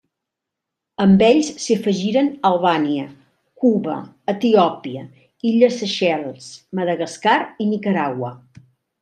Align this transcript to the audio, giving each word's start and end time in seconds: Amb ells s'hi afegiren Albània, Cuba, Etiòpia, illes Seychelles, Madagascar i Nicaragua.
Amb 1.03 1.19
ells 1.25 1.49
s'hi 1.65 1.75
afegiren 1.79 2.31
Albània, 2.49 3.03
Cuba, 3.65 3.99
Etiòpia, 4.35 5.05
illes 5.53 5.79
Seychelles, 5.83 6.49
Madagascar 6.81 7.39
i 7.67 7.71
Nicaragua. 7.77 8.35